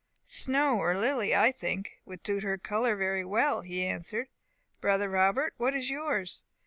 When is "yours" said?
5.91-6.41